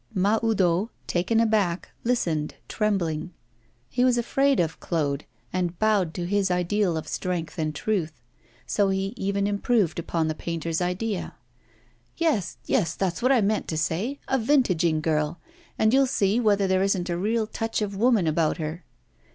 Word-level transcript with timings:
Mahoudeau, 0.15 0.89
taken 1.05 1.39
aback, 1.39 1.91
listened, 2.03 2.55
trembling. 2.67 3.35
He 3.87 4.03
was 4.03 4.17
afraid 4.17 4.59
of 4.59 4.79
Claude, 4.79 5.25
and 5.53 5.77
bowed 5.77 6.15
to 6.15 6.25
his 6.25 6.49
ideal 6.49 6.97
of 6.97 7.07
strength 7.07 7.59
and 7.59 7.75
truth. 7.75 8.19
So 8.65 8.89
he 8.89 9.13
even 9.15 9.45
improved 9.45 9.99
upon 9.99 10.27
the 10.27 10.33
painter's 10.33 10.81
idea. 10.81 11.35
'Yes, 12.17 12.57
yes, 12.65 12.95
that's 12.95 13.21
what 13.21 13.31
I 13.31 13.41
meant 13.41 13.67
to 13.67 13.77
say 13.77 14.19
a 14.27 14.39
vintaging 14.39 15.01
girl. 15.03 15.39
And 15.77 15.93
you'll 15.93 16.07
see 16.07 16.39
whether 16.39 16.65
there 16.65 16.81
isn't 16.81 17.11
a 17.11 17.15
real 17.15 17.45
touch 17.45 17.79
of 17.83 17.95
woman 17.95 18.25
about 18.25 18.57
her. 18.57 18.83